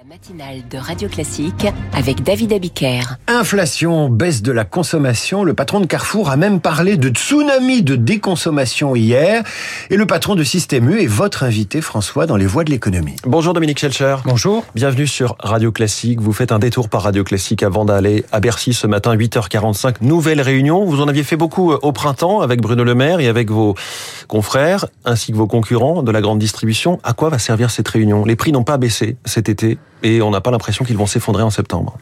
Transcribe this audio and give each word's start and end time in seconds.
La 0.00 0.14
matinale 0.14 0.62
de 0.70 0.78
Radio 0.78 1.10
Classique 1.10 1.66
avec 1.92 2.22
David 2.22 2.54
Abiker. 2.54 3.02
Inflation, 3.26 4.08
baisse 4.08 4.40
de 4.40 4.50
la 4.50 4.64
consommation. 4.64 5.44
Le 5.44 5.52
patron 5.52 5.80
de 5.80 5.84
Carrefour 5.84 6.30
a 6.30 6.38
même 6.38 6.60
parlé 6.60 6.96
de 6.96 7.10
tsunami 7.10 7.82
de 7.82 7.96
déconsommation 7.96 8.96
hier. 8.96 9.44
Et 9.90 9.98
le 9.98 10.06
patron 10.06 10.36
de 10.36 10.42
Système 10.42 10.88
U 10.88 11.02
est 11.02 11.06
votre 11.06 11.42
invité, 11.42 11.82
François, 11.82 12.24
dans 12.24 12.36
les 12.36 12.46
voies 12.46 12.64
de 12.64 12.70
l'économie. 12.70 13.16
Bonjour 13.24 13.52
Dominique 13.52 13.78
Schelcher. 13.78 14.16
Bonjour. 14.24 14.64
Bienvenue 14.74 15.06
sur 15.06 15.36
Radio 15.38 15.70
Classique. 15.70 16.22
Vous 16.22 16.32
faites 16.32 16.52
un 16.52 16.58
détour 16.58 16.88
par 16.88 17.02
Radio 17.02 17.22
Classique 17.22 17.62
avant 17.62 17.84
d'aller 17.84 18.24
à 18.32 18.40
Bercy 18.40 18.72
ce 18.72 18.86
matin, 18.86 19.14
8h45. 19.14 19.96
Nouvelle 20.00 20.40
réunion. 20.40 20.86
Vous 20.86 21.02
en 21.02 21.08
aviez 21.08 21.24
fait 21.24 21.36
beaucoup 21.36 21.72
au 21.72 21.92
printemps 21.92 22.40
avec 22.40 22.62
Bruno 22.62 22.84
Le 22.84 22.94
Maire 22.94 23.20
et 23.20 23.28
avec 23.28 23.50
vos 23.50 23.74
confrères, 24.28 24.86
ainsi 25.04 25.32
que 25.32 25.36
vos 25.36 25.46
concurrents 25.46 26.02
de 26.02 26.10
la 26.10 26.22
grande 26.22 26.38
distribution. 26.38 27.00
À 27.02 27.12
quoi 27.12 27.28
va 27.28 27.38
servir 27.38 27.70
cette 27.70 27.88
réunion? 27.88 28.24
Les 28.24 28.36
prix 28.36 28.52
n'ont 28.52 28.64
pas 28.64 28.78
baissé 28.78 29.16
cet 29.26 29.50
été 29.50 29.76
et 30.02 30.22
on 30.22 30.30
n'a 30.30 30.40
pas 30.40 30.50
l'impression 30.50 30.84
qu'ils 30.84 30.96
vont 30.96 31.06
s'effondrer 31.06 31.42
en 31.42 31.50
septembre. 31.50 31.96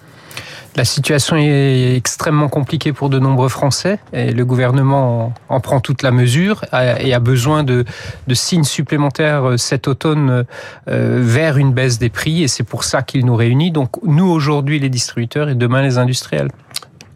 La 0.76 0.84
situation 0.84 1.36
est 1.36 1.96
extrêmement 1.96 2.48
compliquée 2.48 2.92
pour 2.92 3.08
de 3.08 3.18
nombreux 3.18 3.48
Français 3.48 3.98
et 4.12 4.32
le 4.32 4.44
gouvernement 4.44 5.34
en 5.48 5.60
prend 5.60 5.80
toute 5.80 6.02
la 6.02 6.12
mesure 6.12 6.64
et 6.72 7.12
a 7.12 7.18
besoin 7.18 7.64
de, 7.64 7.84
de 8.26 8.34
signes 8.34 8.64
supplémentaires 8.64 9.54
cet 9.56 9.88
automne 9.88 10.44
euh, 10.88 11.20
vers 11.20 11.56
une 11.56 11.72
baisse 11.72 11.98
des 11.98 12.10
prix 12.10 12.44
et 12.44 12.48
c'est 12.48 12.62
pour 12.62 12.84
ça 12.84 13.02
qu'il 13.02 13.26
nous 13.26 13.34
réunit. 13.34 13.72
Donc 13.72 13.96
nous 14.04 14.28
aujourd'hui 14.28 14.78
les 14.78 14.88
distributeurs 14.88 15.48
et 15.48 15.56
demain 15.56 15.82
les 15.82 15.98
industriels. 15.98 16.50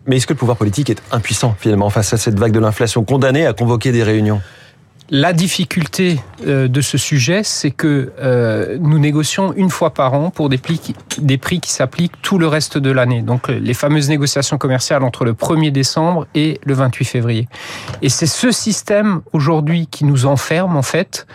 Mais 0.06 0.16
est-ce 0.16 0.26
que 0.26 0.32
le 0.32 0.38
pouvoir 0.38 0.56
politique 0.56 0.90
est 0.90 1.00
impuissant 1.12 1.54
finalement 1.56 1.90
face 1.90 2.12
à 2.12 2.16
cette 2.16 2.38
vague 2.38 2.52
de 2.52 2.58
l'inflation, 2.58 3.04
condamné 3.04 3.46
à 3.46 3.52
convoquer 3.52 3.92
des 3.92 4.02
réunions? 4.02 4.40
La 5.14 5.34
difficulté 5.34 6.20
euh, 6.46 6.68
de 6.68 6.80
ce 6.80 6.96
sujet, 6.96 7.42
c'est 7.44 7.70
que 7.70 8.12
euh, 8.18 8.78
nous 8.80 8.98
négocions 8.98 9.52
une 9.52 9.68
fois 9.68 9.92
par 9.92 10.14
an 10.14 10.30
pour 10.30 10.48
des 10.48 10.56
prix 10.56 10.78
qui, 10.78 10.94
des 11.18 11.36
prix 11.36 11.60
qui 11.60 11.70
s'appliquent 11.70 12.14
tout 12.22 12.38
le 12.38 12.48
reste 12.48 12.78
de 12.78 12.90
l'année. 12.90 13.20
Donc 13.20 13.48
les 13.48 13.74
fameuses 13.74 14.08
négociations 14.08 14.56
commerciales 14.56 15.02
entre 15.02 15.26
le 15.26 15.34
1er 15.34 15.70
décembre 15.70 16.26
et 16.34 16.58
le 16.64 16.72
28 16.72 17.04
février. 17.04 17.46
Et 18.00 18.08
c'est 18.08 18.26
ce 18.26 18.50
système 18.50 19.20
aujourd'hui 19.34 19.86
qui 19.86 20.06
nous 20.06 20.24
enferme 20.24 20.78
en 20.78 20.82
fait, 20.82 21.26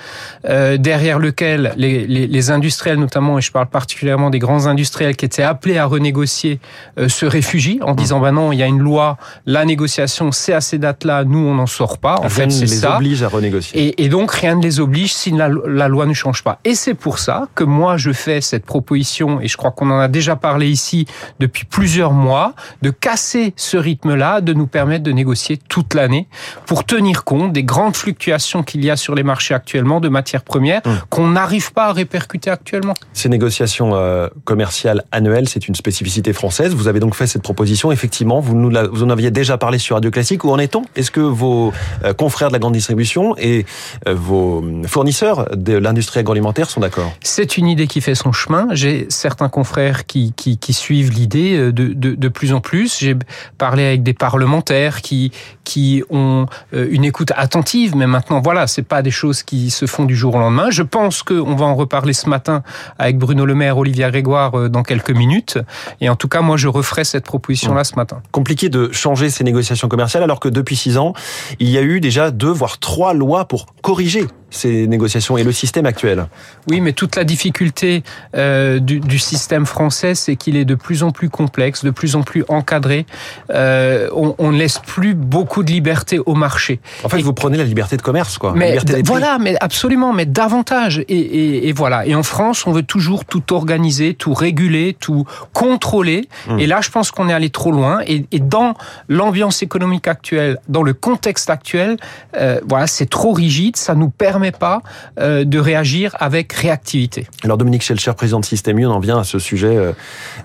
euh, 0.45 0.77
derrière 0.77 1.19
lequel 1.19 1.73
les, 1.77 2.07
les, 2.07 2.25
les, 2.25 2.49
industriels 2.49 2.97
notamment, 2.97 3.37
et 3.37 3.41
je 3.41 3.51
parle 3.51 3.67
particulièrement 3.67 4.31
des 4.31 4.39
grands 4.39 4.65
industriels 4.65 5.15
qui 5.15 5.25
étaient 5.25 5.43
appelés 5.43 5.77
à 5.77 5.85
renégocier, 5.85 6.59
se 7.07 7.27
réfugient 7.27 7.79
en 7.83 7.93
disant 7.93 8.19
bah 8.21 8.31
non, 8.31 8.51
il 8.51 8.57
y 8.57 8.63
a 8.63 8.67
une 8.67 8.79
loi, 8.79 9.17
la 9.45 9.65
négociation 9.65 10.31
c'est 10.31 10.53
à 10.53 10.61
ces 10.61 10.79
dates-là, 10.79 11.25
nous 11.25 11.45
on 11.45 11.53
n'en 11.53 11.67
sort 11.67 11.99
pas. 11.99 12.19
En 12.23 12.29
fait, 12.29 12.49
c'est 12.49 12.65
ça. 12.65 12.95
oblige 12.95 13.21
à 13.21 13.27
renégocier. 13.27 13.66
Et, 13.73 14.03
et, 14.03 14.09
donc 14.09 14.31
rien 14.31 14.55
ne 14.55 14.61
les 14.61 14.79
oblige 14.79 15.13
si 15.13 15.31
la, 15.31 15.49
la, 15.49 15.87
loi 15.87 16.05
ne 16.05 16.13
change 16.13 16.43
pas. 16.43 16.59
Et 16.63 16.75
c'est 16.75 16.93
pour 16.93 17.19
ça 17.19 17.47
que 17.55 17.63
moi 17.63 17.97
je 17.97 18.11
fais 18.11 18.41
cette 18.41 18.65
proposition, 18.65 19.41
et 19.41 19.47
je 19.47 19.57
crois 19.57 19.71
qu'on 19.71 19.89
en 19.89 19.99
a 19.99 20.07
déjà 20.07 20.35
parlé 20.35 20.69
ici 20.69 21.05
depuis 21.39 21.65
plusieurs 21.65 22.11
mois, 22.13 22.53
de 22.81 22.89
casser 22.89 23.53
ce 23.55 23.77
rythme-là, 23.77 24.41
de 24.41 24.53
nous 24.53 24.67
permettre 24.67 25.03
de 25.03 25.11
négocier 25.11 25.57
toute 25.57 25.93
l'année 25.93 26.27
pour 26.65 26.83
tenir 26.83 27.23
compte 27.23 27.53
des 27.53 27.63
grandes 27.63 27.95
fluctuations 27.95 28.63
qu'il 28.63 28.83
y 28.83 28.89
a 28.89 28.95
sur 28.95 29.15
les 29.15 29.23
marchés 29.23 29.53
actuellement 29.53 29.99
de 29.99 30.09
matières 30.09 30.43
premières 30.43 30.81
mmh. 30.85 30.89
qu'on 31.09 31.27
n'arrive 31.27 31.73
pas 31.73 31.87
à 31.87 31.93
répercuter 31.93 32.49
actuellement. 32.49 32.93
Ces 33.13 33.29
négociations 33.29 33.91
euh, 33.93 34.27
commerciales 34.45 35.03
annuelles, 35.11 35.47
c'est 35.47 35.67
une 35.67 35.75
spécificité 35.75 36.33
française. 36.33 36.73
Vous 36.73 36.87
avez 36.87 36.99
donc 36.99 37.15
fait 37.15 37.27
cette 37.27 37.41
proposition. 37.41 37.91
Effectivement, 37.91 38.39
vous, 38.39 38.55
nous 38.55 38.69
la, 38.69 38.87
vous 38.87 39.03
en 39.03 39.09
aviez 39.09 39.31
déjà 39.31 39.57
parlé 39.57 39.77
sur 39.77 39.95
Radio 39.95 40.11
Classique. 40.11 40.43
Où 40.43 40.51
en 40.51 40.59
est-on? 40.59 40.83
Est-ce 40.95 41.11
que 41.11 41.19
vos 41.19 41.73
euh, 42.03 42.13
confrères 42.13 42.49
de 42.49 42.53
la 42.53 42.59
grande 42.59 42.73
distribution 42.73 43.35
et 43.37 43.56
vos 44.05 44.63
fournisseurs 44.85 45.47
de 45.55 45.73
l'industrie 45.73 46.19
agroalimentaire 46.19 46.69
sont 46.69 46.79
d'accord? 46.79 47.11
C'est 47.21 47.57
une 47.57 47.67
idée 47.67 47.87
qui 47.87 48.01
fait 48.01 48.15
son 48.15 48.31
chemin. 48.31 48.67
J'ai 48.71 49.05
certains 49.09 49.49
confrères 49.49 50.05
qui, 50.05 50.33
qui, 50.35 50.57
qui 50.57 50.73
suivent 50.73 51.11
l'idée 51.11 51.57
de, 51.57 51.93
de, 51.93 52.15
de, 52.15 52.27
plus 52.27 52.53
en 52.53 52.59
plus. 52.59 52.99
J'ai 52.99 53.15
parlé 53.57 53.85
avec 53.85 54.03
des 54.03 54.13
parlementaires 54.13 55.01
qui, 55.01 55.31
qui 55.63 56.03
ont 56.09 56.45
une 56.73 57.05
écoute 57.05 57.31
attentive, 57.35 57.95
mais 57.95 58.07
maintenant, 58.07 58.41
voilà, 58.41 58.67
c'est 58.67 58.83
pas 58.83 59.01
des 59.01 59.11
choses 59.11 59.43
qui 59.43 59.69
se 59.69 59.85
font 59.85 60.05
du 60.05 60.15
jour 60.15 60.35
au 60.35 60.39
lendemain. 60.39 60.69
Je 60.69 60.83
pense 60.83 61.23
qu'on 61.23 61.55
va 61.55 61.65
en 61.65 61.75
reparler 61.75 62.13
ce 62.13 62.29
matin 62.29 62.63
avec 62.99 63.17
Bruno 63.17 63.45
Le 63.45 63.55
Maire, 63.55 63.77
Olivier 63.77 64.07
Grégoire 64.09 64.69
dans 64.69 64.83
quelques 64.83 65.11
minutes. 65.11 65.59
Et 66.01 66.09
en 66.09 66.15
tout 66.15 66.27
cas, 66.27 66.41
moi, 66.41 66.57
je 66.57 66.67
referai 66.67 67.03
cette 67.03 67.25
proposition-là 67.25 67.83
ce 67.83 67.95
matin. 67.95 68.21
Compliqué 68.31 68.69
de 68.69 68.91
changer 68.91 69.29
ces 69.29 69.43
négociations 69.43 69.87
commerciales 69.87 70.23
alors 70.23 70.39
que 70.39 70.49
depuis 70.49 70.75
six 70.75 70.97
ans, 70.97 71.13
il 71.59 71.69
y 71.69 71.77
a 71.77 71.81
eu 71.81 71.99
déjà 71.99 72.31
deux 72.31 72.51
voire 72.51 72.79
trois 72.79 73.13
lois 73.13 73.36
pour 73.45 73.67
corriger 73.81 74.25
ces 74.49 74.87
négociations 74.87 75.37
et 75.37 75.43
le 75.43 75.51
système 75.51 75.85
actuel. 75.85 76.27
Oui, 76.69 76.81
mais 76.81 76.93
toute 76.93 77.15
la 77.15 77.23
difficulté 77.23 78.03
euh, 78.35 78.79
du, 78.79 78.99
du, 78.99 79.19
système 79.19 79.65
français, 79.65 80.15
c'est 80.15 80.35
qu'il 80.35 80.55
est 80.55 80.65
de 80.65 80.75
plus 80.75 81.03
en 81.03 81.11
plus 81.11 81.29
complexe, 81.29 81.83
de 81.83 81.91
plus 81.91 82.15
en 82.15 82.23
plus 82.23 82.45
encadré. 82.47 83.05
Euh, 83.51 84.09
on, 84.13 84.51
ne 84.51 84.57
laisse 84.57 84.79
plus 84.79 85.15
beaucoup 85.15 85.63
de 85.63 85.71
liberté 85.71 86.19
au 86.19 86.33
marché. 86.33 86.79
En 87.03 87.09
fait, 87.09 87.19
et, 87.19 87.23
vous 87.23 87.33
prenez 87.33 87.57
la 87.57 87.65
liberté 87.65 87.97
de 87.97 88.01
commerce, 88.01 88.37
quoi. 88.37 88.53
Mais 88.55 88.77
liberté 88.77 89.01
voilà, 89.05 89.37
mais 89.37 89.55
absolument, 89.59 90.13
mais 90.13 90.25
davantage. 90.25 90.99
Et, 91.07 91.17
et, 91.17 91.67
et, 91.67 91.73
voilà. 91.73 92.05
Et 92.05 92.15
en 92.15 92.23
France, 92.23 92.65
on 92.67 92.71
veut 92.71 92.83
toujours 92.83 93.25
tout 93.25 93.53
organiser, 93.53 94.13
tout 94.13 94.33
réguler, 94.33 94.95
tout 94.99 95.25
contrôler. 95.53 96.29
Hum. 96.49 96.59
Et 96.59 96.67
là, 96.67 96.79
je 96.81 96.89
pense 96.89 97.11
qu'on 97.11 97.27
est 97.29 97.33
allé 97.33 97.49
trop 97.49 97.71
loin. 97.71 97.99
Et, 98.07 98.25
dans 98.39 98.75
l'ambiance 99.09 99.61
économique 99.61 100.07
actuelle, 100.07 100.57
dans 100.69 100.83
le 100.83 100.93
contexte 100.93 101.49
actuel, 101.49 101.97
euh, 102.37 102.61
voilà, 102.67 102.87
c'est 102.87 103.09
trop 103.09 103.33
rigide. 103.33 103.75
Ça 103.75 103.95
nous 103.95 104.09
permet 104.09 104.36
pas 104.51 104.81
euh, 105.19 105.43
de 105.43 105.59
réagir 105.59 106.15
avec 106.19 106.53
réactivité. 106.53 107.27
Alors 107.43 107.57
Dominique 107.57 107.81
Schelcher, 107.81 108.13
président 108.15 108.39
de 108.39 108.45
Système 108.45 108.79
U, 108.79 108.85
on 108.85 108.91
en 108.91 108.99
vient 108.99 109.19
à 109.19 109.23
ce 109.23 109.39
sujet 109.39 109.75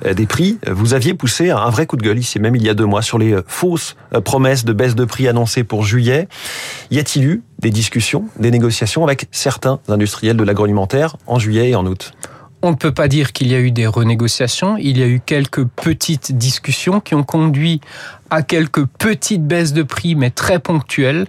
euh, 0.04 0.14
des 0.14 0.26
prix. 0.26 0.58
Vous 0.66 0.94
aviez 0.94 1.14
poussé 1.14 1.50
un 1.50 1.70
vrai 1.70 1.86
coup 1.86 1.96
de 1.96 2.02
gueule 2.02 2.18
ici 2.18 2.38
même 2.40 2.56
il 2.56 2.62
y 2.62 2.68
a 2.68 2.74
deux 2.74 2.86
mois 2.86 3.02
sur 3.02 3.18
les 3.18 3.36
fausses 3.46 3.96
promesses 4.24 4.64
de 4.64 4.72
baisse 4.72 4.94
de 4.94 5.04
prix 5.04 5.28
annoncées 5.28 5.64
pour 5.64 5.84
juillet. 5.84 6.28
Y 6.90 6.98
a-t-il 6.98 7.24
eu 7.24 7.42
des 7.58 7.70
discussions, 7.70 8.24
des 8.38 8.50
négociations 8.50 9.04
avec 9.04 9.26
certains 9.30 9.80
industriels 9.88 10.36
de 10.36 10.44
l'agroalimentaire 10.44 11.16
en 11.26 11.38
juillet 11.38 11.70
et 11.70 11.74
en 11.76 11.86
août? 11.86 12.12
On 12.62 12.70
ne 12.70 12.76
peut 12.76 12.92
pas 12.92 13.08
dire 13.08 13.32
qu'il 13.32 13.48
y 13.48 13.54
a 13.54 13.58
eu 13.58 13.70
des 13.70 13.86
renégociations. 13.86 14.76
Il 14.78 14.98
y 14.98 15.02
a 15.02 15.06
eu 15.06 15.20
quelques 15.24 15.64
petites 15.64 16.36
discussions 16.36 17.00
qui 17.00 17.14
ont 17.14 17.24
conduit 17.24 17.80
à 18.30 18.42
quelques 18.42 18.86
petites 18.86 19.46
baisses 19.46 19.72
de 19.72 19.82
prix, 19.82 20.14
mais 20.14 20.30
très 20.30 20.58
ponctuelles, 20.58 21.26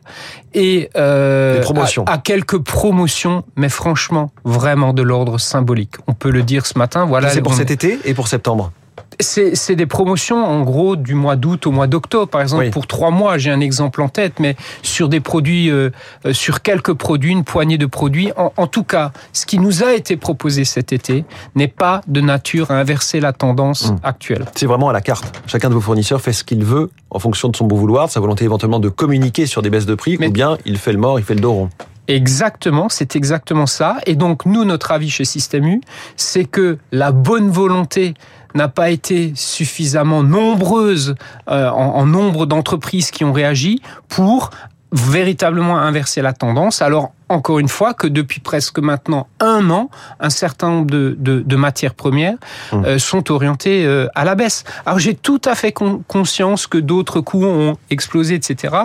et 0.53 0.89
euh, 0.95 1.61
à, 2.05 2.13
à, 2.13 2.17
quelques 2.17 2.59
promotions, 2.59 3.43
mais 3.57 3.67
franchement, 3.67 4.31
vraiment 4.45 4.93
de 4.93 5.01
l'ordre 5.01 5.37
symbolique. 5.37 5.95
On 6.07 6.13
peut 6.13 6.29
le 6.29 6.43
dire 6.43 6.65
ce 6.65 6.77
matin. 6.77 7.05
Voilà. 7.05 7.29
C'est 7.29 7.41
pour 7.41 7.55
cet 7.55 7.71
été 7.71 7.99
et 8.05 8.13
pour 8.13 8.27
septembre 8.27 8.71
c'est 9.19 9.75
des 9.75 9.85
promotions 9.85 10.43
en 10.43 10.61
gros 10.61 10.95
du 10.95 11.13
mois 11.13 11.35
d'août 11.35 11.67
au 11.67 11.71
mois 11.71 11.87
d'octobre, 11.87 12.27
par 12.27 12.41
exemple 12.41 12.63
oui. 12.63 12.69
pour 12.69 12.87
trois 12.87 13.11
mois. 13.11 13.37
J'ai 13.37 13.51
un 13.51 13.59
exemple 13.59 14.01
en 14.01 14.09
tête, 14.09 14.39
mais 14.39 14.55
sur 14.81 15.09
des 15.09 15.19
produits, 15.19 15.69
euh, 15.69 15.89
sur 16.31 16.61
quelques 16.61 16.93
produits, 16.93 17.31
une 17.31 17.43
poignée 17.43 17.77
de 17.77 17.85
produits. 17.85 18.31
En, 18.37 18.53
en, 18.57 18.67
tout 18.67 18.83
cas, 18.83 19.11
ce 19.31 19.45
qui 19.45 19.59
nous 19.59 19.83
a 19.83 19.93
été 19.93 20.17
proposé 20.17 20.65
cet 20.65 20.93
été 20.93 21.25
n'est 21.55 21.67
pas 21.67 22.01
de 22.07 22.21
nature 22.21 22.71
à 22.71 22.75
inverser 22.75 23.19
la 23.19 23.33
tendance 23.33 23.91
mmh. 23.91 23.95
actuelle. 24.03 24.45
C'est 24.55 24.65
vraiment 24.65 24.89
à 24.89 24.93
la 24.93 25.01
carte. 25.01 25.41
Chacun 25.47 25.69
de 25.69 25.73
vos 25.73 25.81
fournisseurs 25.81 26.21
fait 26.21 26.33
ce 26.33 26.43
qu'il 26.43 26.63
veut 26.63 26.89
en 27.09 27.19
fonction 27.19 27.49
de 27.49 27.55
son 27.55 27.65
bon 27.65 27.75
vouloir, 27.75 28.07
de 28.07 28.11
sa 28.11 28.19
volonté 28.19 28.45
éventuellement 28.45 28.79
de 28.79 28.89
communiquer 28.89 29.45
sur 29.45 29.61
des 29.61 29.69
baisses 29.69 29.85
de 29.85 29.95
prix, 29.95 30.17
mais... 30.19 30.27
ou 30.27 30.31
bien 30.31 30.57
il 30.65 30.77
fait 30.77 30.91
le 30.91 30.99
mort, 30.99 31.19
il 31.19 31.25
fait 31.25 31.35
le 31.35 31.41
dos 31.41 31.53
rond. 31.53 31.69
Exactement, 32.07 32.89
c'est 32.89 33.15
exactement 33.15 33.65
ça. 33.65 33.97
Et 34.05 34.15
donc, 34.15 34.45
nous, 34.45 34.65
notre 34.65 34.91
avis 34.91 35.09
chez 35.09 35.25
Système 35.25 35.65
U, 35.65 35.81
c'est 36.17 36.45
que 36.45 36.77
la 36.91 37.11
bonne 37.11 37.49
volonté 37.49 38.13
n'a 38.55 38.67
pas 38.67 38.89
été 38.89 39.31
suffisamment 39.35 40.21
nombreuse 40.21 41.15
euh, 41.49 41.69
en, 41.69 41.95
en 41.95 42.05
nombre 42.05 42.45
d'entreprises 42.45 43.09
qui 43.09 43.23
ont 43.23 43.33
réagi 43.33 43.81
pour 44.09 44.49
véritablement 44.91 45.79
inverser 45.79 46.21
la 46.21 46.33
tendance. 46.33 46.81
Alors, 46.81 47.13
encore 47.33 47.59
une 47.59 47.67
fois, 47.67 47.93
que 47.93 48.07
depuis 48.07 48.39
presque 48.39 48.79
maintenant 48.79 49.27
un 49.39 49.69
an, 49.69 49.89
un 50.19 50.29
certain 50.29 50.69
nombre 50.69 50.91
de, 50.91 51.15
de, 51.19 51.41
de 51.41 51.55
matières 51.55 51.93
premières 51.93 52.35
mmh. 52.71 52.85
euh, 52.85 52.99
sont 52.99 53.31
orientées 53.31 53.85
euh, 53.85 54.07
à 54.15 54.23
la 54.23 54.35
baisse. 54.35 54.63
Alors 54.85 54.99
j'ai 54.99 55.15
tout 55.15 55.41
à 55.45 55.55
fait 55.55 55.71
con 55.71 56.03
conscience 56.07 56.67
que 56.67 56.77
d'autres 56.77 57.21
coûts 57.21 57.45
ont 57.45 57.77
explosé, 57.89 58.35
etc. 58.35 58.75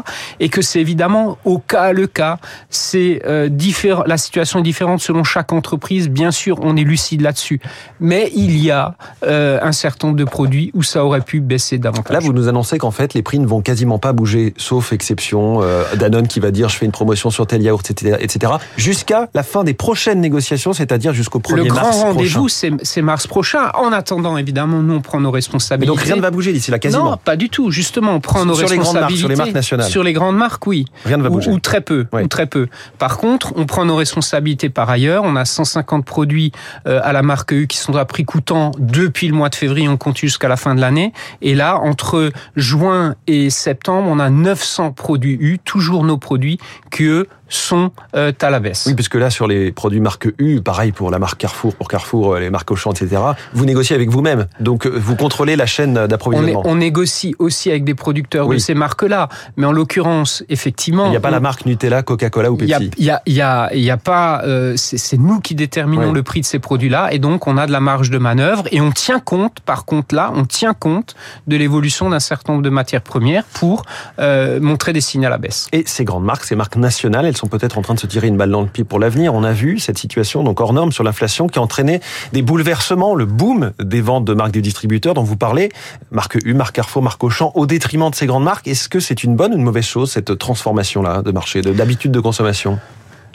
Et 0.40 0.48
que 0.48 0.62
c'est 0.62 0.80
évidemment 0.80 1.38
au 1.44 1.58
cas 1.58 1.92
le 1.92 2.06
cas. 2.06 2.38
C'est 2.70 3.22
euh, 3.26 3.48
différent. 3.48 4.04
La 4.06 4.16
situation 4.16 4.60
est 4.60 4.62
différente 4.62 5.00
selon 5.00 5.24
chaque 5.24 5.52
entreprise. 5.52 6.08
Bien 6.08 6.30
sûr, 6.30 6.58
on 6.62 6.76
est 6.76 6.84
lucide 6.84 7.20
là-dessus. 7.20 7.60
Mais 8.00 8.30
il 8.34 8.58
y 8.58 8.70
a 8.70 8.94
un 9.22 9.72
certain 9.72 10.08
nombre 10.08 10.18
de 10.18 10.24
produits 10.24 10.70
où 10.74 10.82
ça 10.82 11.04
aurait 11.04 11.20
pu 11.20 11.40
baisser 11.40 11.78
davantage. 11.78 12.12
Là, 12.12 12.20
vous 12.20 12.32
nous 12.32 12.48
annoncez 12.48 12.78
qu'en 12.78 12.90
fait, 12.90 13.14
les 13.14 13.22
prix 13.22 13.38
ne 13.38 13.46
vont 13.46 13.60
quasiment 13.60 13.98
pas 13.98 14.12
bouger, 14.12 14.54
sauf 14.56 14.92
exception. 14.92 15.60
Danone 15.96 16.28
qui 16.28 16.40
va 16.40 16.50
dire 16.50 16.68
je 16.68 16.76
fais 16.76 16.86
une 16.86 16.92
promotion 16.92 17.30
sur 17.30 17.46
tel 17.46 17.62
yaourt, 17.62 17.90
etc. 17.90 18.16
etc. 18.20 18.37
etc. 18.38 18.54
Jusqu'à 18.76 19.28
la 19.34 19.42
fin 19.42 19.64
des 19.64 19.74
prochaines 19.74 20.20
négociations, 20.20 20.72
c'est-à-dire 20.72 21.12
jusqu'au 21.12 21.40
1er 21.40 21.56
Le 21.56 21.64
mars 21.64 21.80
grand 21.80 22.02
rendez-vous, 22.12 22.46
prochain. 22.46 22.76
c'est 22.82 23.02
mars 23.02 23.26
prochain. 23.26 23.70
En 23.74 23.92
attendant, 23.92 24.36
évidemment, 24.36 24.80
nous, 24.82 24.94
on 24.94 25.00
prend 25.00 25.20
nos 25.20 25.30
Mais 25.30 25.36
responsabilités. 25.36 25.86
donc 25.94 26.00
rien 26.04 26.16
ne 26.16 26.20
va 26.20 26.30
bouger 26.30 26.52
d'ici 26.52 26.70
là, 26.70 26.78
quasiment. 26.78 27.10
Non, 27.12 27.16
pas 27.16 27.36
du 27.36 27.48
tout. 27.50 27.70
Justement, 27.70 28.12
on 28.14 28.20
prend 28.20 28.44
nos 28.44 28.54
Sur 28.54 28.68
les 28.68 28.76
grandes 28.78 28.94
marques, 28.94 29.10
responsabilités. 29.10 29.20
sur 29.20 29.28
les 29.28 29.36
marques 29.36 29.52
nationales. 29.54 29.90
Sur 29.90 30.02
les 30.04 30.12
grandes 30.12 30.36
marques, 30.36 30.66
oui. 30.66 30.86
Rien 31.04 31.16
ne 31.18 31.22
va 31.22 31.28
Ou, 31.28 31.32
bouger. 31.34 31.50
ou 31.50 31.58
très 31.60 31.80
peu. 31.80 32.06
Oui. 32.12 32.22
Ou 32.22 32.26
très 32.28 32.46
peu. 32.46 32.68
Par 32.98 33.18
contre, 33.18 33.52
on 33.56 33.66
prend 33.66 33.84
nos 33.84 33.96
responsabilités 33.96 34.68
par 34.70 34.88
ailleurs. 34.90 35.24
On 35.24 35.36
a 35.36 35.44
150 35.44 36.04
produits 36.04 36.52
euh, 36.86 37.00
à 37.02 37.12
la 37.12 37.22
marque 37.22 37.52
U 37.52 37.66
qui 37.66 37.76
sont 37.78 37.94
à 37.96 38.04
prix 38.04 38.24
coûtant 38.24 38.72
depuis 38.78 39.28
le 39.28 39.34
mois 39.34 39.48
de 39.48 39.54
février. 39.54 39.88
On 39.88 39.96
compte 39.96 40.16
jusqu'à 40.18 40.48
la 40.48 40.56
fin 40.56 40.74
de 40.74 40.80
l'année. 40.80 41.12
Et 41.42 41.54
là, 41.54 41.78
entre 41.78 42.30
juin 42.56 43.14
et 43.26 43.50
septembre, 43.50 44.08
on 44.10 44.18
a 44.18 44.30
900 44.30 44.92
produits 44.92 45.36
U, 45.40 45.58
toujours 45.64 46.04
nos 46.04 46.18
produits, 46.18 46.58
qui 46.90 47.04
eux 47.04 47.26
sont 47.48 47.90
euh, 48.14 48.32
à 48.40 48.50
la 48.50 48.60
baisse. 48.60 48.84
Oui, 48.86 48.94
puisque 48.94 49.14
là, 49.14 49.30
sur 49.30 49.46
les 49.46 49.72
produits 49.72 50.00
marque 50.00 50.28
U, 50.38 50.60
pareil 50.60 50.92
pour 50.92 51.10
la 51.10 51.18
marque 51.18 51.38
Carrefour, 51.38 51.74
pour 51.74 51.88
Carrefour, 51.88 52.34
euh, 52.34 52.40
les 52.40 52.50
marques 52.50 52.70
Auchan, 52.70 52.92
etc., 52.92 53.20
vous 53.54 53.64
négociez 53.64 53.94
avec 53.96 54.10
vous-même. 54.10 54.46
Donc, 54.60 54.86
euh, 54.86 54.90
vous 54.94 55.16
contrôlez 55.16 55.56
la 55.56 55.66
chaîne 55.66 56.06
d'approvisionnement. 56.06 56.62
on 56.64 56.76
négocie 56.76 57.34
aussi 57.38 57.70
avec 57.70 57.84
des 57.84 57.94
producteurs 57.94 58.46
Oui. 58.46 58.56
de 58.56 58.60
ces 58.60 58.74
marques-là, 58.74 59.28
mais 59.56 59.66
en 59.66 59.72
l'occurrence, 59.72 60.44
effectivement, 60.48 61.06
Il 61.06 61.10
n'y 61.10 61.16
a 61.16 61.20
pas 61.20 61.28
on- 61.28 61.32
la 61.32 61.40
marque 61.40 61.64
Nutella, 61.66 62.02
Coca-Cola 62.02 62.50
ou 62.52 62.56
Pepsi. 62.56 62.90
il 62.98 63.04
y 63.04 63.10
a, 63.10 63.22
y 63.26 63.40
a, 63.40 63.74
y 63.74 63.90
a 63.90 63.96
pas. 63.96 64.42
euh, 64.44 64.74
c'est 64.76 65.16
nous 65.18 65.40
qui 65.40 65.54
déterminons 65.54 66.12
le 66.12 66.22
prix 66.22 66.40
de 66.40 66.46
ces 66.46 66.58
produits-là, 66.58 67.12
et 67.12 67.18
donc 67.18 67.46
on 67.46 67.56
a 67.56 67.66
de 67.66 67.72
la 67.72 67.80
marge 67.80 68.10
de 68.10 68.18
manœuvre, 68.18 68.64
et 68.72 68.80
on 68.80 68.90
tient 68.90 69.20
compte. 69.20 69.60
Par 69.60 69.84
contre, 69.84 70.14
là, 70.14 70.32
on 70.34 70.44
tient 70.44 70.74
compte 70.74 71.14
de 71.46 71.56
l'évolution 71.56 72.10
d'un 72.10 72.20
certain 72.20 72.52
nombre 72.52 72.64
de 72.64 72.70
matières 72.70 73.02
premières 73.02 73.44
pour 73.44 73.84
euh, 74.18 74.60
montrer 74.60 74.92
des 74.92 75.00
signes 75.00 75.24
à 75.26 75.30
la 75.30 75.38
baisse. 75.38 75.68
Et 75.72 75.84
ces 75.86 76.04
grandes 76.04 76.24
marques, 76.24 76.44
ces 76.44 76.56
marques 76.56 76.76
nationales, 76.76 77.26
elles 77.26 77.36
sont 77.38 77.46
peut-être 77.48 77.78
en 77.78 77.82
train 77.82 77.94
de 77.94 78.00
se 78.00 78.06
tirer 78.06 78.26
une 78.28 78.36
balle 78.36 78.50
dans 78.50 78.60
le 78.60 78.66
pied 78.68 78.84
pour 78.84 78.98
l'avenir. 78.98 79.32
On 79.34 79.44
a 79.44 79.52
vu 79.52 79.78
cette 79.78 79.96
situation 79.98 80.42
donc 80.42 80.60
hors 80.60 80.72
norme 80.72 80.92
sur 80.92 81.04
l'inflation 81.04 81.46
qui 81.46 81.58
a 81.58 81.62
entraîné 81.62 82.00
des 82.32 82.42
bouleversements, 82.42 83.14
le 83.14 83.24
boom 83.26 83.72
des 83.80 84.00
ventes 84.00 84.24
de 84.24 84.34
marques 84.34 84.50
des 84.52 84.60
distributeurs 84.62 85.14
dont 85.14 85.22
vous 85.22 85.36
parlez, 85.36 85.70
marque 86.10 86.36
U, 86.44 86.54
marque 86.54 86.74
Carrefour, 86.76 87.02
marque 87.02 87.22
Auchan, 87.24 87.52
au 87.54 87.66
détriment 87.66 88.10
de 88.10 88.14
ces 88.14 88.26
grandes 88.26 88.44
marques. 88.44 88.68
Est-ce 88.68 88.88
que 88.88 89.00
c'est 89.00 89.24
une 89.24 89.36
bonne 89.36 89.52
ou 89.52 89.56
une 89.56 89.62
mauvaise 89.62 89.84
chose 89.84 90.10
cette 90.10 90.36
transformation-là 90.38 91.22
de 91.22 91.30
marché, 91.30 91.62
de- 91.62 91.72
d'habitude 91.72 92.12
de 92.12 92.20
consommation? 92.20 92.78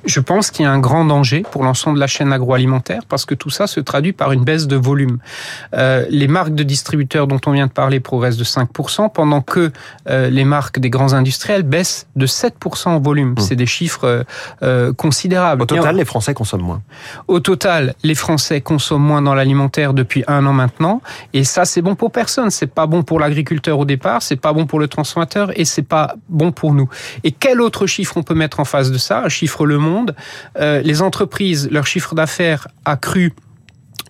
Je 0.05 0.19
pense 0.19 0.51
qu'il 0.51 0.63
y 0.63 0.67
a 0.67 0.71
un 0.71 0.79
grand 0.79 1.05
danger 1.05 1.43
pour 1.51 1.63
l'ensemble 1.63 1.95
de 1.95 1.99
la 1.99 2.07
chaîne 2.07 2.33
agroalimentaire 2.33 3.01
parce 3.07 3.25
que 3.25 3.35
tout 3.35 3.49
ça 3.49 3.67
se 3.67 3.79
traduit 3.79 4.13
par 4.13 4.31
une 4.31 4.43
baisse 4.43 4.67
de 4.67 4.75
volume. 4.75 5.19
Euh, 5.73 6.05
les 6.09 6.27
marques 6.27 6.55
de 6.55 6.63
distributeurs 6.63 7.27
dont 7.27 7.39
on 7.45 7.51
vient 7.51 7.67
de 7.67 7.71
parler 7.71 7.99
progressent 7.99 8.37
de 8.37 8.43
5%, 8.43 9.11
pendant 9.13 9.41
que 9.41 9.71
euh, 10.09 10.29
les 10.29 10.43
marques 10.43 10.79
des 10.79 10.89
grands 10.89 11.13
industriels 11.13 11.63
baissent 11.63 12.07
de 12.15 12.27
7% 12.27 12.89
en 12.89 12.99
volume. 12.99 13.35
C'est 13.39 13.55
des 13.55 13.65
chiffres 13.65 14.05
euh, 14.05 14.23
euh, 14.61 14.93
considérables. 14.93 15.63
Au 15.63 15.65
total, 15.65 15.95
les 15.95 16.05
Français 16.05 16.33
consomment 16.33 16.63
moins. 16.63 16.81
Au 17.27 17.39
total, 17.39 17.95
les 18.03 18.15
Français 18.15 18.61
consomment 18.61 19.05
moins 19.05 19.21
dans 19.21 19.33
l'alimentaire 19.33 19.93
depuis 19.93 20.23
un 20.27 20.45
an 20.45 20.53
maintenant, 20.53 21.01
et 21.33 21.43
ça 21.43 21.65
c'est 21.65 21.81
bon 21.81 21.95
pour 21.95 22.11
personne. 22.11 22.49
C'est 22.49 22.67
pas 22.67 22.87
bon 22.87 23.03
pour 23.03 23.19
l'agriculteur 23.19 23.79
au 23.79 23.85
départ, 23.85 24.21
c'est 24.21 24.35
pas 24.35 24.53
bon 24.53 24.65
pour 24.65 24.79
le 24.79 24.87
transformateur, 24.87 25.57
et 25.57 25.65
c'est 25.65 25.83
pas 25.83 26.15
bon 26.29 26.51
pour 26.51 26.73
nous. 26.73 26.89
Et 27.23 27.31
quel 27.31 27.61
autre 27.61 27.85
chiffre 27.87 28.17
on 28.17 28.23
peut 28.23 28.35
mettre 28.35 28.59
en 28.59 28.65
face 28.65 28.91
de 28.91 28.97
ça? 28.97 29.23
Un 29.23 29.29
chiffre 29.29 29.65
Le 29.65 29.77
Monde. 29.77 29.92
Euh, 30.59 30.81
les 30.81 31.01
entreprises, 31.01 31.69
leur 31.71 31.85
chiffre 31.85 32.15
d'affaires 32.15 32.67
a 32.85 32.97
cru 32.97 33.33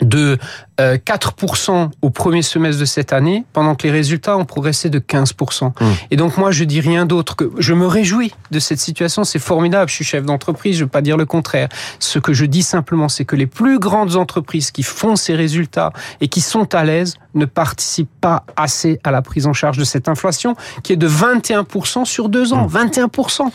de 0.02 0.38
euh, 0.80 0.98
4% 0.98 1.92
au 2.02 2.10
premier 2.10 2.42
semestre 2.42 2.80
de 2.80 2.86
cette 2.86 3.14
année, 3.14 3.46
pendant 3.54 3.76
que 3.76 3.84
les 3.84 3.92
résultats 3.92 4.38
ont 4.38 4.46
progressé 4.46 4.90
de 4.90 5.00
15%. 5.00 5.72
Et 6.10 6.16
donc 6.16 6.38
moi, 6.38 6.52
je 6.52 6.64
dis 6.64 6.82
rien 6.82 7.06
d'autre 7.06 7.36
que 7.36 7.52
je 7.60 7.74
me 7.74 7.86
réjouis 7.86 8.34
de 8.52 8.60
cette 8.60 8.80
situation. 8.80 9.24
C'est 9.24 9.40
formidable. 9.40 9.90
Je 9.90 9.96
suis 9.96 10.06
chef 10.06 10.26
d'entreprise. 10.26 10.78
Je 10.78 10.84
veux 10.84 10.90
pas 10.90 11.02
dire 11.02 11.18
le 11.18 11.26
contraire. 11.26 11.70
Ce 12.00 12.18
que 12.20 12.34
je 12.34 12.46
dis 12.46 12.64
simplement, 12.64 13.10
c'est 13.10 13.26
que 13.26 13.36
les 13.36 13.46
plus 13.46 13.80
grandes 13.80 14.16
entreprises 14.16 14.72
qui 14.72 14.84
font 14.84 15.16
ces 15.16 15.36
résultats 15.36 15.94
et 16.22 16.28
qui 16.28 16.42
sont 16.42 16.74
à 16.74 16.84
l'aise 16.84 17.16
ne 17.36 17.46
participent 17.46 18.10
pas 18.22 18.44
assez 18.56 19.00
à 19.04 19.12
la 19.12 19.22
prise 19.22 19.48
en 19.48 19.54
charge 19.54 19.78
de 19.78 19.84
cette 19.84 20.08
inflation 20.08 20.56
qui 20.84 20.94
est 20.94 20.98
de 20.98 21.08
21% 21.08 22.06
sur 22.06 22.30
deux 22.30 22.54
ans. 22.54 22.68
21%. 22.68 23.50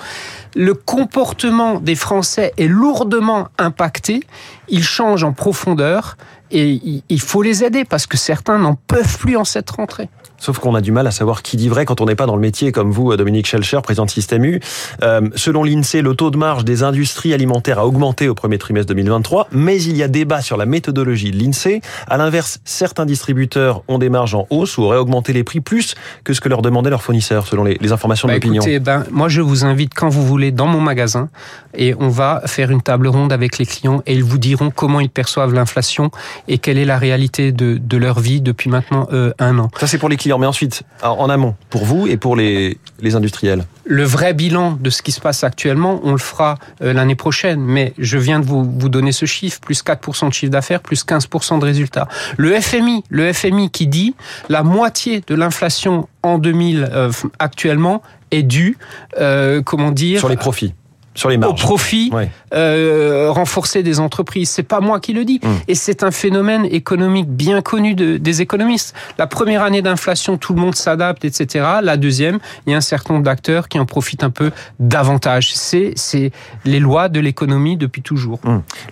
Le 0.55 0.75
comportement 0.75 1.81
des 1.81 1.95
Français 1.95 2.53
est 2.59 2.69
lourdement 2.69 3.49
impacté. 3.59 4.23
Il 4.69 4.83
change 4.83 5.25
en 5.25 5.33
profondeur 5.33 6.17
et 6.51 7.03
il- 7.09 7.21
faut 7.21 7.43
les 7.43 7.63
aider 7.65 7.85
parce 7.85 8.07
que 8.07 8.17
certains 8.17 8.59
n'en 8.59 8.75
peuvent 8.75 9.19
plus 9.19 9.37
en 9.37 9.45
cette 9.45 9.71
rentrée. 9.71 10.09
Sauf 10.39 10.59
qu'on 10.59 10.75
a 10.75 10.81
du 10.81 10.93
mal 10.93 11.07
à 11.07 11.11
savoir 11.11 11.43
qui 11.43 11.57
dit 11.57 11.69
vrai 11.69 11.85
quand 11.85 12.01
on 12.01 12.07
n'est 12.07 12.15
pas 12.15 12.27
dans 12.27 12.37
le 12.37 12.41
métier, 12.41 12.71
comme 12.73 12.91
vous, 12.93 13.17
Dominique 13.17 13.47
Schelcher, 13.47 13.81
président 13.83 14.05
de 14.07 14.11
Système 14.11 14.45
U. 14.45 14.61
Euh, 15.03 15.29
selon 15.35 15.65
l'INSEE, 15.65 16.01
le 16.03 16.15
taux 16.15 16.31
de 16.31 16.37
marge 16.37 16.65
des 16.65 16.83
industries 16.83 17.35
alimentaires 17.35 17.79
a 17.81 17.87
augmenté 17.87 18.29
au 18.29 18.35
premier 18.35 18.59
trimestre 18.59 18.89
2023, 18.95 19.49
mais 19.53 19.83
il 19.83 19.97
y 19.97 20.03
a 20.03 20.09
débat 20.09 20.41
sur 20.41 20.57
la 20.57 20.67
méthodologie 20.67 21.31
de 21.33 21.39
l'INSEE. 21.43 21.81
À 22.09 22.17
l'inverse, 22.17 22.61
certains 22.65 23.05
distributeurs 23.07 23.83
ont 23.89 23.99
des 23.99 24.09
marges 24.11 24.35
en 24.35 24.47
hausse 24.51 24.79
ou 24.79 24.83
auraient 24.83 24.99
augmenté 24.99 25.33
les 25.33 25.43
prix 25.45 25.61
plus 25.61 25.95
que 26.25 26.33
ce 26.33 26.41
que 26.41 26.49
leur 26.49 26.63
demandaient 26.63 26.91
leurs 26.91 27.03
fournisseurs, 27.03 27.47
selon 27.47 27.65
les, 27.65 27.77
les 27.81 27.93
informations 27.93 28.29
de 28.29 28.33
Bah, 28.33 28.37
l'opinion. 28.37 28.63
écoutez, 28.63 28.79
ben, 28.79 29.05
moi 29.11 29.29
je 29.29 29.41
vous 29.41 29.65
invite 29.65 29.93
quand 29.95 30.09
vous 30.09 30.25
voulez 30.25 30.53
dans 30.53 30.67
mon 30.67 30.81
magasin 30.81 31.29
et 31.75 31.95
on 31.99 32.09
va 32.09 32.43
faire 32.47 32.71
une 32.71 32.83
table 32.83 33.09
ronde 33.09 33.33
avec 33.33 33.59
les 33.59 33.67
clients 33.67 34.03
et 34.07 34.15
ils 34.15 34.25
vous 34.25 34.39
diront 34.39 34.71
comment 34.71 35.01
ils 35.01 35.11
perçoivent 35.11 35.53
l'inflation 35.55 36.11
et 36.47 36.59
quelle 36.59 36.79
est 36.79 36.85
la 36.85 36.99
réalité 36.99 37.51
de, 37.51 37.79
de 37.83 37.97
leur 37.97 38.21
vie 38.21 38.41
depuis 38.41 38.71
maintenant 38.71 39.09
euh, 39.13 39.33
un 39.39 39.59
an. 39.59 39.69
Ça, 39.81 39.87
c'est 39.87 39.99
pour 39.99 40.09
les 40.09 40.17
clients, 40.17 40.28
mais 40.37 40.47
ensuite, 40.47 40.83
en 41.03 41.31
amont, 41.31 41.55
pour 41.71 41.85
vous 41.85 42.07
et 42.07 42.17
pour 42.17 42.37
les, 42.37 42.77
les 43.01 43.15
industriels. 43.15 43.65
Le 43.85 44.05
vrai 44.05 44.35
bilan 44.35 44.77
de 44.79 44.91
ce 44.91 45.01
qui 45.01 45.13
se 45.13 45.21
passe 45.21 45.45
actuellement, 45.45 46.01
on 46.03 46.13
le 46.13 46.19
fera 46.19 46.59
euh, 46.83 46.93
l'année 46.93 47.15
prochaine, 47.15 47.61
mais 47.61 47.95
je 47.99 48.19
viens 48.19 48.41
de 48.41 48.45
vous, 48.45 48.65
vous 48.65 48.89
donner 48.89 49.13
ce 49.13 49.25
chiffre, 49.25 49.61
plus 49.61 49.83
4% 49.83 50.29
de 50.29 50.35
chiffre 50.35 50.53
d'affaires, 50.53 50.81
plus 50.81 51.05
15% 51.07 51.59
de 51.59 51.65
résultats. 51.65 52.09
Le 52.37 52.61
FMI, 52.61 53.05
le 53.09 53.33
FMI 53.33 53.71
qui 53.71 53.87
dit 53.87 54.15
la 54.49 54.63
moitié 54.63 55.23
de 55.27 55.35
l'inflation 55.35 56.09
en 56.23 56.39
2000 56.39 56.89
euh, 56.93 57.11
actuellement 57.39 58.03
est 58.31 58.43
due, 58.43 58.77
euh, 59.19 59.63
comment 59.63 59.91
dire, 59.91 60.19
Sur 60.19 60.29
les 60.29 60.37
profits, 60.37 60.75
sur 61.19 61.29
les 61.29 61.37
au 61.37 61.41
marges. 61.41 61.61
profit 61.63 62.11
Ouais. 62.13 62.31
euh, 62.55 63.31
renforcé 63.31 63.83
des 63.83 64.01
entreprises. 64.01 64.49
C'est 64.51 64.63
pas 64.63 64.81
moi 64.81 65.01
qui 65.01 65.13
le 65.13 65.25
dis, 65.25 65.41
Mm. 65.43 65.49
et 65.69 65.75
c'est 65.75 66.03
un 66.03 66.11
phénomène 66.11 66.65
économique 66.65 67.29
bien 67.29 67.61
connu 67.61 67.95
de- 67.95 68.17
des 68.17 68.41
économistes. 68.43 68.95
La 69.19 69.27
première 69.27 69.63
année 69.63 69.83
d'inflation, 69.83 70.37
tout 70.39 70.55
le 70.55 70.61
monde 70.61 70.75
s'adapte, 70.75 71.25
etc. 71.25 71.65
La 71.83 71.97
deuxième, 71.97 72.39
il 72.67 72.71
y 72.73 72.75
a 72.75 72.79
un 72.79 72.81
certain 72.83 73.15
nombre 73.15 73.25
d'acteurs 73.25 73.69
qui 73.69 73.79
en 73.79 73.87
profitent 73.87 74.25
un 74.25 74.31
peu 74.31 74.51
davantage. 74.81 75.53
C'est 75.55 75.93
c'est 75.97 76.31
les 76.65 76.81
lois 76.81 77.09
de 77.09 77.21
l'économie 77.21 77.77
depuis 77.77 78.03
toujours. 78.03 78.41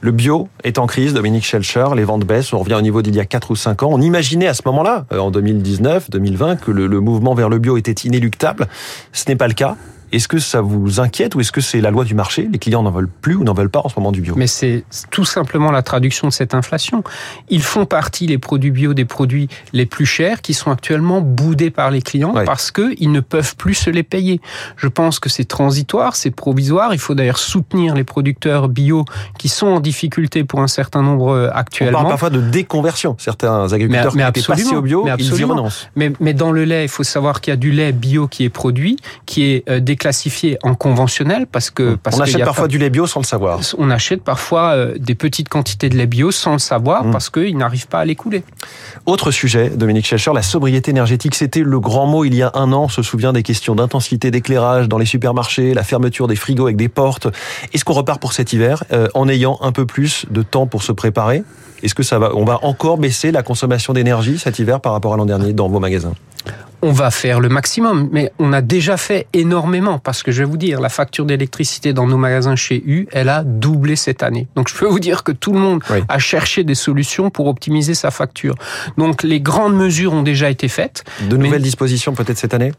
Le 0.00 0.10
bio 0.12 0.48
est 0.64 0.78
en 0.78 0.86
crise, 0.86 1.14
Dominique 1.14 1.44
Schelcher, 1.44 1.86
les 1.96 2.04
ventes 2.04 2.24
baissent, 2.24 2.52
on 2.52 2.58
revient 2.58 2.74
au 2.74 2.82
niveau 2.82 3.02
d'il 3.02 3.14
y 3.14 3.20
a 3.20 3.24
4 3.24 3.50
ou 3.50 3.56
5 3.56 3.82
ans. 3.82 3.88
On 3.92 4.00
imaginait 4.00 4.48
à 4.48 4.54
ce 4.54 4.62
moment-là, 4.66 5.06
euh, 5.12 5.18
en 5.18 5.30
2019, 5.30 6.10
2020, 6.10 6.56
que 6.56 6.70
le, 6.70 6.86
le 6.86 7.00
mouvement 7.00 7.34
vers 7.34 7.48
le 7.48 7.58
bio 7.58 7.76
était 7.76 7.92
inéluctable. 7.92 8.66
Ce 9.12 9.24
n'est 9.28 9.36
pas 9.36 9.48
le 9.48 9.54
cas. 9.54 9.76
Est-ce 10.12 10.28
que 10.28 10.38
ça 10.38 10.60
vous 10.60 11.00
inquiète 11.00 11.34
ou 11.34 11.40
est-ce 11.40 11.52
que 11.52 11.60
c'est 11.60 11.80
la 11.80 11.90
loi 11.90 12.04
du 12.04 12.14
marché? 12.14 12.48
Les 12.50 12.58
clients 12.58 12.82
n'en 12.82 12.90
veulent 12.90 13.08
plus 13.08 13.34
ou 13.34 13.44
n'en 13.44 13.54
veulent 13.54 13.70
pas 13.70 13.80
en 13.84 13.88
ce 13.88 13.94
moment 13.98 14.12
du 14.12 14.20
bio 14.20 14.34
Mais 14.36 14.46
c'est 14.46 14.84
tout 15.10 15.24
simplement 15.24 15.70
la 15.70 15.82
traduction 15.82 16.28
de 16.28 16.32
cette 16.32 16.54
inflation. 16.54 17.02
Ils 17.48 17.62
font 17.62 17.86
partie, 17.86 18.26
les 18.26 18.38
produits 18.38 18.70
bio, 18.70 18.94
des 18.94 19.04
produits 19.04 19.48
les 19.72 19.86
plus 19.86 20.06
chers 20.06 20.42
qui 20.42 20.54
sont 20.54 20.70
actuellement 20.70 21.20
boudés 21.20 21.70
par 21.70 21.90
les 21.90 22.02
clients 22.02 22.34
Ouais. 22.34 22.44
parce 22.44 22.70
qu'ils 22.70 23.10
ne 23.12 23.20
peuvent 23.20 23.56
plus 23.56 23.74
se 23.74 23.90
les 23.90 24.02
payer. 24.02 24.40
Je 24.76 24.88
pense 24.88 25.18
que 25.18 25.28
c'est 25.28 25.44
transitoire, 25.44 26.16
c'est 26.16 26.30
provisoire. 26.30 26.92
Il 26.92 26.98
faut 26.98 27.14
d'ailleurs 27.14 27.38
soutenir 27.38 27.94
les 27.94 28.04
producteurs 28.04 28.68
bio 28.68 29.04
qui 29.38 29.48
sont 29.48 29.66
en 29.68 29.80
difficulté 29.80 30.44
pour 30.44 30.60
un 30.60 30.68
certain 30.68 31.02
nombre 31.02 31.28
euh, 31.30 31.46
On 31.46 31.48
parle 31.48 31.58
actuellement. 31.60 32.04
parfois 32.04 32.30
de 32.30 32.40
déconversion. 32.40 33.16
Certains 33.18 33.72
agriculteurs 33.72 34.14
Mais- 34.14 34.24
mais 34.24 34.32
qui 34.32 34.40
étaient 34.40 34.46
passés 34.46 34.74
au 34.74 34.82
bio, 34.82 35.04
mais 35.04 35.12
ils 35.18 35.40
y 35.40 35.44
renoncent. 35.44 35.88
Mais, 35.96 36.12
mais 36.20 36.34
dans 36.34 36.52
le 36.52 36.64
lait, 36.64 36.84
il 36.84 36.88
faut 36.88 37.04
savoir 37.04 37.40
qu'il 37.40 37.52
y 37.52 37.54
a 37.54 37.56
du 37.56 37.70
lait 37.70 37.92
bio 37.92 38.28
qui 38.28 38.44
est 38.44 38.50
produit, 38.50 38.96
qui 39.24 39.44
est 39.44 39.68
euh, 39.96 40.06
déclassifié 40.06 40.58
en 40.62 40.74
conventionnel 40.74 41.46
parce 41.50 41.70
que 41.70 41.96
parce 41.96 42.16
on 42.16 42.20
achète 42.20 42.44
parfois 42.44 42.64
pas- 42.64 42.68
du 42.68 42.78
lait 42.78 42.90
bio 42.90 43.06
sans 43.06 43.20
le 43.20 43.24
savoir. 43.26 43.60
on 43.78 43.90
achète 43.90 44.22
parfois 44.22 44.70
euh, 44.74 44.94
des 44.98 45.14
petites 45.14 45.48
quantités 45.48 45.88
de 45.88 45.96
lait 45.96 46.06
bio 46.06 46.30
sans 46.30 46.52
le 46.52 46.58
savoir 46.58 47.04
Mm. 47.04 47.10
parce 47.12 47.30
qu'ils 47.30 47.56
n'arrivent 47.56 47.88
pas 47.88 48.00
à 48.00 48.04
l'écouler. 48.04 48.42
Autre 49.06 49.30
sujet, 49.30 49.70
Dominique 49.70 50.06
Schelcher, 50.06 50.32
la 50.34 50.42
sobriété 50.42 50.90
énergétique, 50.90 51.34
c'était 51.34 51.60
le 51.60 51.80
grand 51.80 52.06
mot 52.06 52.24
il 52.24 52.34
y 52.34 52.42
a 52.42 52.50
un 52.54 52.72
an. 52.72 52.84
On 52.84 52.88
se 52.88 53.02
souvient 53.02 53.32
des 53.32 53.42
questions 53.42 53.74
d'intensité 53.74 54.30
d'éclairage 54.30 54.88
dans 54.88 54.98
les 54.98 55.06
supermarchés, 55.06 55.74
la 55.74 55.82
fermeture 55.84 56.26
des 56.28 56.36
frigos 56.36 56.64
avec 56.64 56.76
des 56.76 56.88
portes. 56.88 57.28
Est-ce 57.72 57.84
qu'on 57.84 57.94
repart 57.94 58.20
pour 58.20 58.32
cet 58.32 58.52
hiver 58.52 58.84
euh, 58.92 59.08
en 59.14 59.28
ayant 59.28 59.58
un 59.62 59.72
peu 59.72 59.86
plus 59.86 60.26
de 60.30 60.42
temps 60.42 60.66
pour 60.66 60.82
se 60.82 60.92
préparer? 60.92 61.42
Est-ce 61.82 61.94
que 61.94 62.02
ça 62.02 62.18
va, 62.18 62.34
on 62.34 62.44
va 62.44 62.58
encore 62.62 62.96
baisser 62.98 63.30
la 63.32 63.42
consommation 63.42 63.92
d'énergie 63.92 64.38
cet 64.38 64.58
hiver 64.58 64.80
par 64.80 64.92
rapport 64.92 65.14
à 65.14 65.16
l'an 65.16 65.26
dernier 65.26 65.52
dans 65.52 65.68
vos 65.68 65.80
magasins? 65.80 66.14
On 66.82 66.92
va 66.92 67.10
faire 67.10 67.40
le 67.40 67.48
maximum, 67.48 68.08
mais 68.12 68.32
on 68.38 68.52
a 68.52 68.60
déjà 68.60 68.96
fait 68.96 69.26
énormément 69.32 69.98
parce 69.98 70.22
que 70.22 70.30
je 70.30 70.42
vais 70.42 70.48
vous 70.48 70.58
dire, 70.58 70.80
la 70.80 70.90
facture 70.90 71.24
d'électricité 71.24 71.92
dans 71.94 72.06
nos 72.06 72.18
magasins 72.18 72.54
chez 72.54 72.82
U, 72.86 73.08
elle 73.12 73.30
a 73.30 73.42
doublé 73.44 73.96
cette 73.96 74.22
année. 74.22 74.46
Donc 74.56 74.68
je 74.68 74.74
peux 74.74 74.86
vous 74.86 75.00
dire 75.00 75.24
que 75.24 75.32
tout 75.32 75.52
le 75.52 75.58
monde 75.58 75.82
Oui. 75.90 75.98
a 76.08 76.18
cherché 76.18 76.64
des 76.64 76.74
solutions 76.74 77.30
pour 77.30 77.46
optimiser 77.48 77.94
sa 77.94 78.10
facture. 78.10 78.54
Donc 78.98 79.22
les 79.22 79.40
grandes 79.40 79.74
mesures 79.74 80.12
ont 80.12 80.22
déjà 80.22 80.50
été 80.50 80.68
faites. 80.68 81.02
De 81.28 81.36
nouvelles 81.36 81.62
dispositions 81.62 82.12
peut-être 82.12 82.38
cette 82.38 82.54
année? 82.54 82.72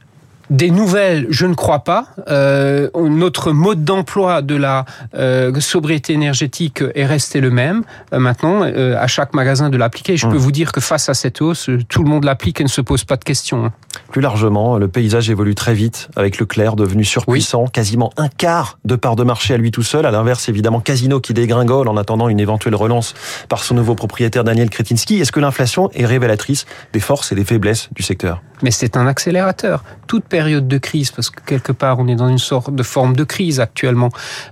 Des 0.50 0.72
nouvelles, 0.72 1.27
je 1.30 1.46
ne 1.46 1.54
crois 1.54 1.80
pas. 1.80 2.08
Euh, 2.30 2.89
notre 2.96 3.51
mode 3.51 3.84
d'emploi 3.84 4.42
de 4.42 4.56
la 4.56 4.86
euh, 5.16 5.60
sobriété 5.60 6.13
énergétique 6.13 6.84
est 6.96 7.06
resté 7.06 7.42
le 7.42 7.50
même. 7.50 7.84
Euh, 8.13 8.20
maintenant, 8.20 8.62
euh, 8.63 8.96
à 8.98 9.08
chaque 9.08 9.34
magasin 9.34 9.70
de 9.70 9.77
l'appliquer. 9.77 10.16
Je 10.16 10.27
Mmh. 10.27 10.32
peux 10.32 10.38
vous 10.38 10.51
dire 10.51 10.72
que 10.72 10.82
face 10.82 11.10
à 11.10 11.13
cette 11.13 11.42
hausse, 11.42 11.70
tout 11.89 12.04
le 12.04 12.10
monde 12.10 12.24
l'applique 12.24 12.62
et 12.62 12.63
ne 12.63 12.70
se 12.70 12.82
pose 12.82 13.04
pas 13.04 13.16
de 13.18 13.24
questions. 13.24 13.72
Plus 14.12 14.22
largement, 14.22 14.78
le 14.78 14.88
paysage 14.88 15.30
évolue 15.30 15.56
très 15.56 15.74
vite, 15.74 16.10
avec 16.16 16.40
Leclerc 16.40 16.76
devenu 16.76 17.04
surpuissant, 17.04 17.68
quasiment 17.68 18.12
un 18.18 18.30
quart 18.30 18.80
de 18.86 18.96
part 18.96 19.16
de 19.16 19.24
marché 19.24 19.54
à 19.54 19.58
lui 19.58 19.72
tout 19.72 19.84
seul. 19.84 20.06
À 20.06 20.12
l'inverse, 20.12 20.48
évidemment, 20.50 20.80
Casino 20.80 21.20
qui 21.20 21.34
dégringole 21.34 21.88
en 21.88 21.98
attendant 21.98 22.30
une 22.30 22.40
éventuelle 22.40 22.76
relance 22.76 23.14
par 23.50 23.64
son 23.64 23.76
nouveau 23.76 23.96
propriétaire 23.96 24.44
Daniel 24.44 24.70
Kretinsky. 24.70 25.20
Est-ce 25.20 25.32
que 25.32 25.40
l'inflation 25.40 25.90
est 25.94 26.06
révélatrice 26.06 26.66
des 26.94 27.00
forces 27.00 27.32
et 27.32 27.36
des 27.36 27.44
faiblesses 27.44 27.90
du 27.94 28.04
secteur? 28.04 28.42
Mais 28.64 28.72
c'est 28.72 28.98
un 28.98 29.08
accélérateur. 29.08 29.84
Toute 30.08 30.26
période 30.26 30.68
de 30.68 30.78
crise, 30.78 31.12
parce 31.12 31.30
que 31.30 31.42
quelque 31.46 31.72
part 31.72 32.00
on 32.00 32.08
est 32.08 32.16
dans 32.16 32.30
une 32.30 32.38
sorte 32.38 32.74
de 32.74 32.84
forme 32.84 33.16
de 33.16 33.24
crise 33.24 33.60
actuellement, 33.60 34.10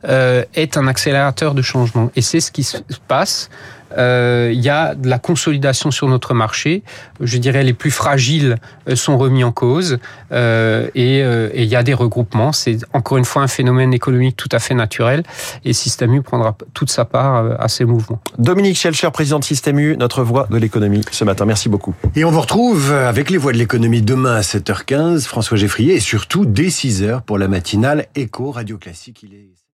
euh, 0.08 0.44
est 0.54 0.78
un 0.78 0.88
accélérateur 0.88 1.56
de 1.56 1.62
changement. 1.62 2.12
Et 2.16 2.22
c'est 2.22 2.40
ce 2.40 2.52
qui 2.52 2.64
se 2.64 2.78
passe. 3.08 3.50
Euh, 3.98 4.52
Il 4.54 4.62
y 4.62 4.70
a 4.70 4.96
de 4.96 5.10
la 5.10 5.20
consolidation 5.20 5.92
sur 5.92 6.08
notre 6.08 6.34
marché. 6.34 6.84
Je 7.22 7.38
dirais 7.38 7.64
les 7.64 7.74
plus 7.74 7.92
fragiles 7.92 8.58
euh, 8.90 8.96
sont 8.96 9.18
remis 9.18 9.44
en 9.44 9.52
cause 9.52 10.00
euh, 10.32 10.88
et 10.96 11.24
euh, 11.24 11.50
et 11.54 11.64
il 11.64 11.70
y 11.70 11.76
a 11.76 11.84
des 11.84 11.94
regroupements. 11.94 12.52
C'est 12.52 12.80
encore 12.94 13.18
une 13.18 13.26
fois 13.26 13.42
un 13.44 13.48
phénomène 13.48 13.94
économique 13.94 14.36
tout 14.36 14.50
à 14.52 14.60
fait 14.60 14.74
naturel 14.74 15.24
et 15.64 15.74
Système 15.74 16.14
U 16.14 16.22
prendra 16.22 16.56
toute 16.74 16.90
sa 16.90 17.06
part 17.06 17.36
euh, 17.36 17.56
à 17.60 17.68
ces 17.68 17.86
mouvements. 17.86 18.20
Dominique 18.38 18.78
Schelcher, 18.78 19.10
président 19.12 19.40
de 19.40 19.44
Système 19.44 19.80
U, 19.80 19.96
notre 19.98 20.24
voix 20.24 20.48
de 20.50 20.58
l'économie 20.58 21.02
ce 21.12 21.24
matin. 21.24 21.46
Merci 21.46 21.70
beaucoup. 21.70 21.94
Et 22.16 22.26
on 22.26 22.32
vous 22.32 22.42
retrouve 22.42 22.92
avec 22.92 23.30
les 23.30 23.38
voix 23.38 23.52
de 23.54 23.58
l'économie 23.58 24.02
demain 24.02 24.36
à 24.36 24.42
7h15, 24.42 25.22
François 25.24 25.58
Geffrier, 25.58 25.96
et 25.96 26.00
surtout 26.00 26.46
dès 26.46 26.68
6h 26.68 27.22
pour 27.22 27.38
la 27.38 27.48
matinale 27.48 28.08
Éco 28.16 28.52
Radio 28.52 28.78
Classique. 28.78 29.22
Il 29.24 29.34
est 29.34 29.55